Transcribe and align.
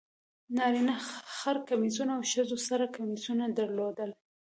نارینه 0.57 0.95
خر 1.37 1.57
کمیسونه 1.69 2.11
او 2.17 2.23
ښځو 2.31 2.57
سره 2.67 2.93
کمیسونه 2.95 3.43
درلودل. 3.57 4.11